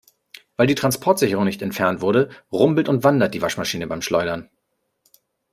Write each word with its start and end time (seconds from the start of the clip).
Weil 0.57 0.65
die 0.65 0.73
Transportsicherung 0.73 1.45
nicht 1.45 1.61
entfernt 1.61 2.01
wurde, 2.01 2.29
rumpelt 2.51 2.89
und 2.89 3.03
wandert 3.03 3.35
die 3.35 3.41
Waschmaschine 3.43 3.85
beim 3.85 4.01
Schleudern. 4.01 4.49